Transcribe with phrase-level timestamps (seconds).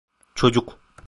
[0.35, 0.79] Çocuk.